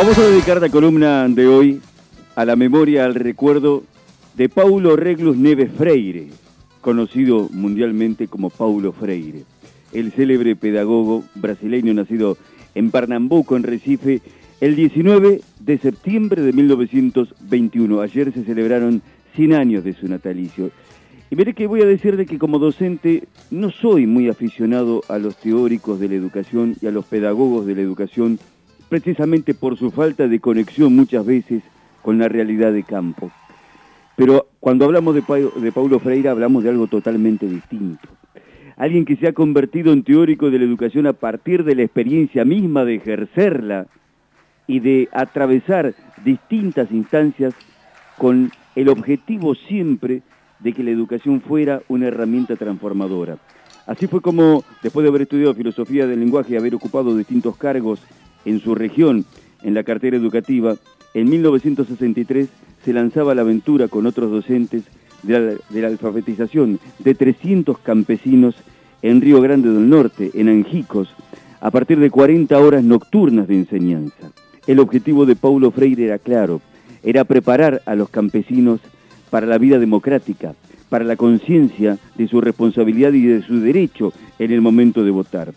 Vamos 0.00 0.16
a 0.16 0.30
dedicar 0.30 0.62
la 0.62 0.70
columna 0.70 1.28
de 1.28 1.46
hoy 1.46 1.80
a 2.34 2.46
la 2.46 2.56
memoria, 2.56 3.04
al 3.04 3.14
recuerdo 3.14 3.82
de 4.34 4.48
Paulo 4.48 4.96
Reglus 4.96 5.36
Neves 5.36 5.70
Freire, 5.76 6.28
conocido 6.80 7.50
mundialmente 7.52 8.26
como 8.26 8.48
Paulo 8.48 8.92
Freire, 8.92 9.44
el 9.92 10.10
célebre 10.12 10.56
pedagogo 10.56 11.22
brasileño 11.34 11.92
nacido 11.92 12.38
en 12.74 12.90
Pernambuco, 12.90 13.56
en 13.56 13.62
Recife, 13.62 14.22
el 14.62 14.74
19 14.74 15.42
de 15.58 15.78
septiembre 15.78 16.40
de 16.40 16.54
1921. 16.54 18.00
Ayer 18.00 18.32
se 18.32 18.44
celebraron 18.44 19.02
100 19.36 19.52
años 19.52 19.84
de 19.84 19.92
su 19.92 20.08
natalicio. 20.08 20.70
Y 21.30 21.34
veré 21.34 21.52
que 21.52 21.66
voy 21.66 21.82
a 21.82 21.86
decir 21.86 22.16
de 22.16 22.24
que 22.24 22.38
como 22.38 22.58
docente 22.58 23.24
no 23.50 23.70
soy 23.70 24.06
muy 24.06 24.30
aficionado 24.30 25.02
a 25.08 25.18
los 25.18 25.36
teóricos 25.36 26.00
de 26.00 26.08
la 26.08 26.14
educación 26.14 26.74
y 26.80 26.86
a 26.86 26.90
los 26.90 27.04
pedagogos 27.04 27.66
de 27.66 27.74
la 27.74 27.82
educación, 27.82 28.38
precisamente 28.90 29.54
por 29.54 29.78
su 29.78 29.90
falta 29.90 30.28
de 30.28 30.40
conexión 30.40 30.94
muchas 30.94 31.24
veces 31.24 31.62
con 32.02 32.18
la 32.18 32.28
realidad 32.28 32.72
de 32.72 32.82
campo. 32.82 33.30
Pero 34.16 34.48
cuando 34.58 34.84
hablamos 34.84 35.14
de, 35.14 35.22
de 35.22 35.72
Paulo 35.72 36.00
Freire 36.00 36.28
hablamos 36.28 36.64
de 36.64 36.70
algo 36.70 36.88
totalmente 36.88 37.46
distinto. 37.46 38.08
Alguien 38.76 39.04
que 39.04 39.16
se 39.16 39.28
ha 39.28 39.32
convertido 39.32 39.92
en 39.92 40.02
teórico 40.02 40.50
de 40.50 40.58
la 40.58 40.64
educación 40.64 41.06
a 41.06 41.12
partir 41.12 41.64
de 41.64 41.76
la 41.76 41.82
experiencia 41.82 42.44
misma 42.44 42.84
de 42.84 42.96
ejercerla 42.96 43.86
y 44.66 44.80
de 44.80 45.08
atravesar 45.12 45.94
distintas 46.24 46.90
instancias 46.90 47.54
con 48.18 48.50
el 48.74 48.88
objetivo 48.88 49.54
siempre 49.54 50.22
de 50.58 50.72
que 50.72 50.82
la 50.82 50.90
educación 50.90 51.40
fuera 51.40 51.82
una 51.88 52.08
herramienta 52.08 52.56
transformadora. 52.56 53.38
Así 53.86 54.06
fue 54.06 54.20
como, 54.20 54.64
después 54.82 55.04
de 55.04 55.10
haber 55.10 55.22
estudiado 55.22 55.54
filosofía 55.54 56.06
del 56.06 56.20
lenguaje 56.20 56.54
y 56.54 56.56
haber 56.56 56.74
ocupado 56.74 57.16
distintos 57.16 57.56
cargos 57.56 58.00
en 58.44 58.60
su 58.60 58.74
región, 58.74 59.24
en 59.62 59.74
la 59.74 59.82
cartera 59.82 60.16
educativa, 60.16 60.76
en 61.14 61.28
1963 61.28 62.48
se 62.84 62.92
lanzaba 62.92 63.34
la 63.34 63.42
aventura 63.42 63.88
con 63.88 64.06
otros 64.06 64.30
docentes 64.30 64.84
de 65.22 65.58
la, 65.70 65.86
alfabetización 65.86 66.78
de 66.98 67.14
300 67.14 67.78
campesinos 67.78 68.54
en 69.02 69.20
Río 69.20 69.40
Grande 69.40 69.70
del 69.70 69.88
Norte, 69.88 70.30
en 70.34 70.48
Angicos, 70.48 71.08
a 71.60 71.70
partir 71.70 71.98
de 71.98 72.10
40 72.10 72.58
horas 72.58 72.84
nocturnas 72.84 73.48
de 73.48 73.56
enseñanza. 73.56 74.32
El 74.66 74.78
objetivo 74.78 75.26
de 75.26 75.36
Paulo 75.36 75.70
Freire 75.70 76.06
era 76.06 76.18
claro, 76.18 76.60
era 77.02 77.24
preparar 77.24 77.82
a 77.86 77.94
los 77.94 78.08
campesinos 78.08 78.80
para 79.30 79.46
la 79.46 79.58
vida 79.58 79.78
democrática, 79.78 80.54
para 80.88 81.04
la 81.04 81.16
conciencia 81.16 81.98
de 82.16 82.28
su 82.28 82.40
responsabilidad 82.40 83.12
y 83.12 83.22
de 83.22 83.42
su 83.42 83.60
derecho 83.60 84.12
en 84.38 84.52
el 84.52 84.60
momento 84.60 85.04
de 85.04 85.10
votar. 85.10 85.52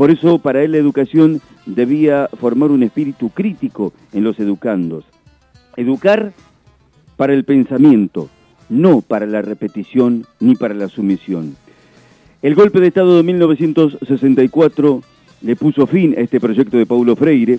Por 0.00 0.10
eso, 0.10 0.38
para 0.38 0.62
él 0.62 0.72
la 0.72 0.78
educación 0.78 1.42
debía 1.66 2.30
formar 2.40 2.70
un 2.70 2.82
espíritu 2.82 3.28
crítico 3.28 3.92
en 4.14 4.24
los 4.24 4.40
educandos. 4.40 5.04
Educar 5.76 6.32
para 7.18 7.34
el 7.34 7.44
pensamiento, 7.44 8.30
no 8.70 9.02
para 9.02 9.26
la 9.26 9.42
repetición 9.42 10.24
ni 10.40 10.54
para 10.54 10.72
la 10.72 10.88
sumisión. 10.88 11.54
El 12.40 12.54
golpe 12.54 12.80
de 12.80 12.86
Estado 12.86 13.18
de 13.18 13.24
1964 13.24 15.02
le 15.42 15.56
puso 15.56 15.86
fin 15.86 16.14
a 16.16 16.22
este 16.22 16.40
proyecto 16.40 16.78
de 16.78 16.86
Paulo 16.86 17.14
Freire, 17.14 17.58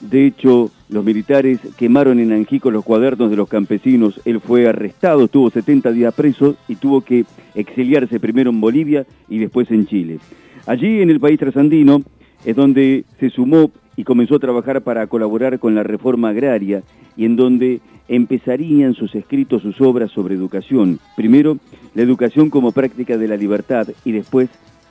de 0.00 0.26
hecho, 0.26 0.70
los 0.88 1.04
militares 1.04 1.60
quemaron 1.76 2.18
en 2.18 2.32
Angico 2.32 2.70
los 2.70 2.84
cuadernos 2.84 3.28
de 3.28 3.36
los 3.36 3.48
campesinos. 3.48 4.20
Él 4.24 4.40
fue 4.40 4.66
arrestado, 4.66 5.24
estuvo 5.24 5.50
70 5.50 5.92
días 5.92 6.14
preso 6.14 6.56
y 6.66 6.76
tuvo 6.76 7.02
que 7.02 7.26
exiliarse 7.54 8.20
primero 8.20 8.50
en 8.50 8.60
Bolivia 8.60 9.06
y 9.28 9.38
después 9.38 9.70
en 9.70 9.86
Chile. 9.86 10.18
Allí, 10.66 11.02
en 11.02 11.10
el 11.10 11.20
país 11.20 11.38
trasandino, 11.38 12.02
es 12.44 12.56
donde 12.56 13.04
se 13.20 13.30
sumó 13.30 13.70
y 13.96 14.04
comenzó 14.04 14.36
a 14.36 14.40
trabajar 14.40 14.82
para 14.82 15.06
colaborar 15.06 15.58
con 15.58 15.74
la 15.74 15.82
reforma 15.82 16.30
agraria 16.30 16.82
y 17.16 17.26
en 17.26 17.36
donde 17.36 17.80
empezarían 18.08 18.94
sus 18.94 19.14
escritos, 19.14 19.62
sus 19.62 19.80
obras 19.80 20.10
sobre 20.10 20.34
educación. 20.34 20.98
Primero, 21.16 21.58
la 21.94 22.02
educación 22.02 22.50
como 22.50 22.72
práctica 22.72 23.16
de 23.16 23.28
la 23.28 23.36
libertad 23.36 23.88
y 24.04 24.12
después 24.12 24.48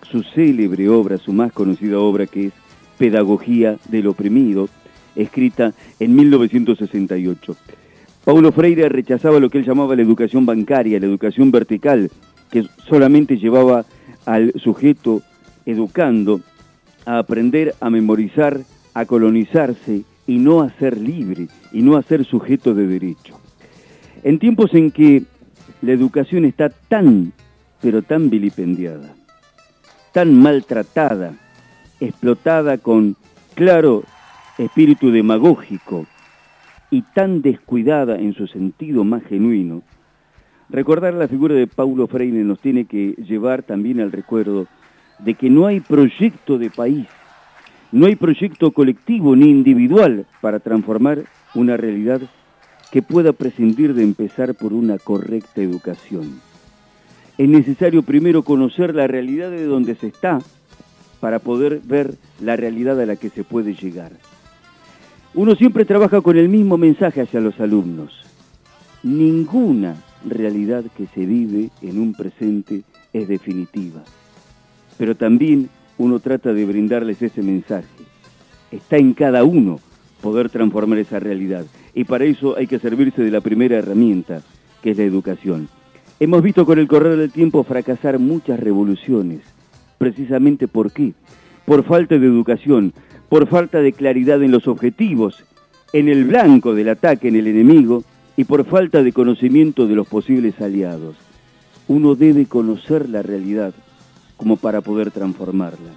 su 0.09 0.23
célebre 0.23 0.89
obra, 0.89 1.17
su 1.17 1.33
más 1.33 1.51
conocida 1.51 2.00
obra 2.00 2.28
que 2.28 2.47
es 2.47 2.53
Pedagogía 2.97 3.78
del 3.89 4.07
Oprimido, 4.07 4.69
escrita 5.16 5.73
en 6.00 6.16
1968. 6.16 7.56
Paulo 8.23 8.51
Freire 8.51 8.89
rechazaba 8.89 9.39
lo 9.39 9.50
que 9.50 9.57
él 9.57 9.66
llamaba 9.66 9.95
la 9.95 10.01
educación 10.01 10.45
bancaria, 10.45 11.00
la 11.00 11.06
educación 11.06 11.51
vertical, 11.51 12.09
que 12.51 12.66
solamente 12.88 13.38
llevaba 13.38 13.85
al 14.25 14.53
sujeto 14.56 15.22
educando 15.66 16.41
a 17.06 17.19
aprender 17.19 17.75
a 17.79 17.90
memorizar, 17.90 18.62
a 18.94 19.06
colonizarse 19.06 20.03
y 20.28 20.38
no 20.38 20.62
a 20.62 20.69
ser 20.78 20.97
libre 20.97 21.47
y 21.72 21.81
no 21.81 21.97
a 21.97 22.03
ser 22.03 22.25
sujeto 22.25 22.74
de 22.74 22.88
derecho. 22.88 23.40
En 24.24 24.40
tiempos 24.40 24.74
en 24.74 24.91
que 24.91 25.24
la 25.81 25.91
educación 25.91 26.46
está 26.46 26.69
tan, 26.69 27.34
pero 27.81 28.01
tan 28.01 28.29
vilipendiada, 28.29 29.13
tan 30.13 30.34
maltratada, 30.41 31.34
explotada 32.00 32.78
con, 32.78 33.18
claro, 33.53 34.03
espíritu 34.57 35.12
demagógico 35.12 36.06
y 36.90 37.01
tan 37.01 37.41
descuidada 37.41 38.18
en 38.18 38.34
su 38.34 38.47
sentido 38.47 39.03
más 39.03 39.24
genuino, 39.24 39.81
recordar 40.69 41.13
la 41.16 41.28
figura 41.28 41.56
de 41.56 41.68
Paulo 41.68 42.07
Freire 42.07 42.44
nos 42.44 42.59
tiene 42.59 42.85
que 42.85 43.16
llevar 43.28 43.63
también 43.63 44.00
al 44.00 44.12
recuerdo 44.12 44.68
de 45.23 45.35
que 45.35 45.50
no 45.50 45.67
hay 45.67 45.79
proyecto 45.79 46.57
de 46.57 46.69
país, 46.69 47.07
no 47.91 48.07
hay 48.07 48.16
proyecto 48.16 48.72
colectivo 48.72 49.35
ni 49.35 49.50
individual 49.50 50.25
para 50.41 50.59
transformar 50.59 51.23
una 51.53 51.78
realidad 51.78 52.22
que 52.91 53.01
pueda 53.01 53.33
prescindir 53.33 53.94
de 53.94 54.03
empezar 54.03 54.56
por 54.56 54.73
una 54.73 54.97
correcta 54.97 55.62
educación. 55.62 56.41
Es 57.38 57.50
necesario 57.50 58.03
primero 58.03 58.44
conocer 58.44 58.94
la 58.94 59.07
realidad 59.07 59.50
de 59.50 59.66
donde 59.66 59.95
se 59.95 60.07
está 60.07 60.39
para 61.19 61.39
poder 61.39 61.81
ver 61.83 62.16
la 62.41 62.56
realidad 62.56 63.00
a 63.00 63.06
la 63.06 63.16
que 63.16 63.29
se 63.29 63.44
puede 63.44 63.73
llegar. 63.73 64.12
Uno 65.33 65.56
siempre 65.56 65.85
trabaja 65.85 66.22
con 66.22 66.38
el 66.38 66.50
mismo 66.50 66.78
mensaje 66.78 67.22
hacia 67.22 67.39
los 67.39 67.59
alumnos. 67.59 68.12
Ninguna 69.01 69.95
realidad 70.25 70.83
que 70.95 71.07
se 71.07 71.25
vive 71.25 71.72
en 71.81 72.00
un 72.00 72.13
presente 72.13 72.83
es 73.13 73.28
definitiva. 73.28 74.03
Pero 74.98 75.16
también 75.16 75.70
uno 75.98 76.20
trata 76.20 76.54
de 76.54 76.66
brindarles 76.66 77.22
ese 77.22 77.42
mensaje. 77.42 77.88
Está 78.72 78.98
en 78.98 79.14
cada 79.14 79.44
uno 79.44 79.80
poder 80.22 80.50
transformar 80.50 81.00
esa 81.00 81.20
realidad. 81.20 81.66
Y 81.94 82.06
para 82.06 82.26
eso 82.26 82.58
hay 82.58 82.68
que 82.68 82.80
servirse 82.80 83.22
de 83.22 83.31
la 83.31 83.42
primera 83.42 83.78
herramienta, 83.78 84.42
que 84.81 84.92
es 84.92 84.98
la 84.98 85.04
educación. 85.04 85.70
Hemos 86.20 86.42
visto 86.42 86.66
con 86.66 86.80
el 86.80 86.88
correr 86.88 87.18
del 87.18 87.31
tiempo 87.31 87.64
fracasar 87.64 88.20
muchas 88.20 88.59
revoluciones. 88.59 89.42
Precisamente 89.98 90.68
por 90.68 90.92
qué? 90.92 91.14
Por 91.66 91.84
falta 91.84 92.18
de 92.18 92.25
educación, 92.25 92.94
por 93.30 93.48
falta 93.48 93.80
de 93.80 93.94
claridad 93.94 94.42
en 94.42 94.52
los 94.52 94.68
objetivos, 94.68 95.44
en 95.92 96.10
el 96.10 96.25
blanco 96.25 96.74
del 96.74 96.90
ataque 96.90 97.28
en 97.28 97.36
el 97.36 97.48
enemigo 97.48 98.04
y 98.36 98.46
por 98.46 98.66
falta 98.66 99.04
de 99.04 99.14
conocimiento 99.14 99.88
de 99.88 99.96
los 99.96 100.08
posibles 100.08 100.60
aliados. 100.60 101.16
Uno 101.88 102.16
debe 102.16 102.46
conocer 102.46 103.10
la 103.10 103.22
realidad 103.22 103.74
como 104.44 104.58
para 104.58 104.81
poder 104.81 105.09
transformarla. 105.09 105.92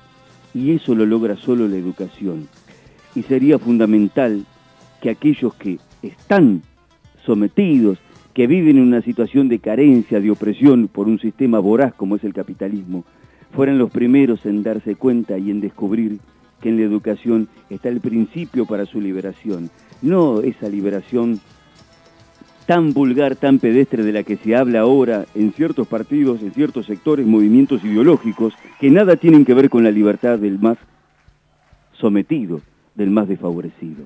Y 0.54 0.70
eso 0.70 0.94
lo 0.94 1.04
logra 1.04 1.34
solo 1.34 1.66
la 1.66 1.74
educación. 1.74 2.46
Y 3.16 3.24
sería 3.24 3.58
fundamental 3.58 4.46
que 5.02 5.10
aquellos 5.10 5.52
que 5.54 5.80
están 6.00 6.62
sometidos, 7.24 7.98
que 8.34 8.46
viven 8.46 8.78
en 8.78 8.84
una 8.84 9.02
situación 9.02 9.48
de 9.48 9.58
carencia, 9.58 10.20
de 10.20 10.30
opresión 10.30 10.86
por 10.86 11.08
un 11.08 11.18
sistema 11.18 11.58
voraz 11.58 11.92
como 11.94 12.14
es 12.14 12.22
el 12.22 12.34
capitalismo, 12.34 13.04
fueran 13.50 13.78
los 13.78 13.90
primeros 13.90 14.46
en 14.46 14.62
darse 14.62 14.94
cuenta 14.94 15.36
y 15.38 15.50
en 15.50 15.60
descubrir 15.60 16.20
que 16.60 16.68
en 16.68 16.76
la 16.76 16.84
educación 16.84 17.48
está 17.68 17.88
el 17.88 18.00
principio 18.00 18.64
para 18.64 18.86
su 18.86 19.00
liberación, 19.00 19.70
no 20.02 20.40
esa 20.40 20.68
liberación 20.68 21.40
tan 22.66 22.92
vulgar, 22.92 23.36
tan 23.36 23.58
pedestre 23.58 24.02
de 24.02 24.12
la 24.12 24.22
que 24.24 24.36
se 24.36 24.56
habla 24.56 24.80
ahora 24.80 25.24
en 25.34 25.52
ciertos 25.52 25.86
partidos, 25.86 26.42
en 26.42 26.52
ciertos 26.52 26.86
sectores, 26.86 27.26
movimientos 27.26 27.82
ideológicos, 27.84 28.54
que 28.80 28.90
nada 28.90 29.16
tienen 29.16 29.44
que 29.44 29.54
ver 29.54 29.70
con 29.70 29.84
la 29.84 29.90
libertad 29.90 30.38
del 30.38 30.58
más 30.58 30.76
sometido, 31.92 32.60
del 32.94 33.10
más 33.10 33.28
desfavorecido. 33.28 34.04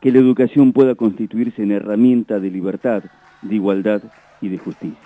Que 0.00 0.10
la 0.10 0.18
educación 0.18 0.72
pueda 0.72 0.94
constituirse 0.94 1.62
en 1.62 1.70
herramienta 1.70 2.40
de 2.40 2.50
libertad, 2.50 3.04
de 3.42 3.54
igualdad 3.54 4.02
y 4.40 4.48
de 4.48 4.58
justicia. 4.58 4.96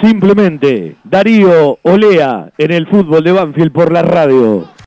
Simplemente, 0.00 0.96
Darío 1.04 1.78
Olea 1.82 2.50
en 2.56 2.70
el 2.70 2.86
fútbol 2.86 3.22
de 3.24 3.32
Banfield 3.32 3.72
por 3.72 3.92
la 3.92 4.02
radio. 4.02 4.66